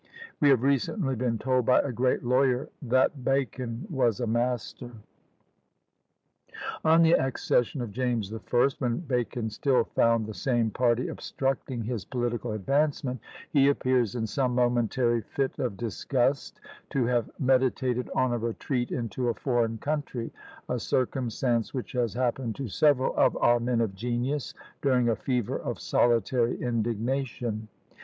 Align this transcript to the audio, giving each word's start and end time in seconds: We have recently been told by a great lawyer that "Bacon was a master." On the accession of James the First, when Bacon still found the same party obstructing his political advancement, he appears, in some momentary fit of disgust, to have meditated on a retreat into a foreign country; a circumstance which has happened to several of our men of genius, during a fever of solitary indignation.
We 0.39 0.49
have 0.49 0.63
recently 0.63 1.15
been 1.15 1.37
told 1.37 1.67
by 1.67 1.81
a 1.81 1.91
great 1.91 2.23
lawyer 2.23 2.69
that 2.81 3.23
"Bacon 3.23 3.85
was 3.87 4.19
a 4.19 4.25
master." 4.25 4.89
On 6.83 7.03
the 7.03 7.11
accession 7.13 7.81
of 7.83 7.91
James 7.91 8.31
the 8.31 8.39
First, 8.39 8.81
when 8.81 9.01
Bacon 9.01 9.51
still 9.51 9.83
found 9.83 10.25
the 10.25 10.33
same 10.33 10.71
party 10.71 11.07
obstructing 11.07 11.83
his 11.83 12.03
political 12.03 12.53
advancement, 12.53 13.19
he 13.51 13.67
appears, 13.69 14.15
in 14.15 14.25
some 14.25 14.55
momentary 14.55 15.21
fit 15.21 15.59
of 15.59 15.77
disgust, 15.77 16.59
to 16.89 17.05
have 17.05 17.29
meditated 17.37 18.09
on 18.15 18.33
a 18.33 18.39
retreat 18.39 18.91
into 18.91 19.29
a 19.29 19.35
foreign 19.35 19.77
country; 19.77 20.33
a 20.67 20.79
circumstance 20.79 21.75
which 21.75 21.91
has 21.91 22.15
happened 22.15 22.55
to 22.55 22.67
several 22.67 23.15
of 23.15 23.37
our 23.37 23.59
men 23.59 23.79
of 23.81 23.93
genius, 23.93 24.55
during 24.81 25.09
a 25.09 25.15
fever 25.15 25.59
of 25.59 25.79
solitary 25.79 26.59
indignation. 26.59 27.67